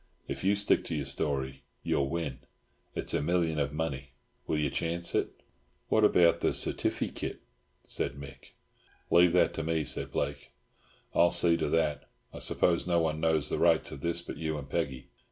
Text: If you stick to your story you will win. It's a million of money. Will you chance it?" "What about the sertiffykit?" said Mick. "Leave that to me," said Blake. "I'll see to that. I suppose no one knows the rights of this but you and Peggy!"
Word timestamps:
If 0.27 0.43
you 0.43 0.55
stick 0.55 0.83
to 0.85 0.95
your 0.95 1.05
story 1.05 1.61
you 1.83 1.97
will 1.97 2.09
win. 2.09 2.39
It's 2.95 3.13
a 3.13 3.21
million 3.21 3.59
of 3.59 3.71
money. 3.71 4.13
Will 4.47 4.57
you 4.57 4.71
chance 4.71 5.13
it?" 5.13 5.29
"What 5.89 6.03
about 6.03 6.39
the 6.39 6.53
sertiffykit?" 6.53 7.37
said 7.83 8.15
Mick. 8.15 8.53
"Leave 9.11 9.33
that 9.33 9.53
to 9.53 9.63
me," 9.63 9.83
said 9.83 10.11
Blake. 10.11 10.53
"I'll 11.13 11.29
see 11.29 11.55
to 11.57 11.69
that. 11.69 12.09
I 12.33 12.39
suppose 12.39 12.87
no 12.87 12.99
one 12.99 13.19
knows 13.19 13.49
the 13.51 13.59
rights 13.59 13.91
of 13.91 14.01
this 14.01 14.21
but 14.23 14.37
you 14.37 14.57
and 14.57 14.67
Peggy!" 14.67 15.09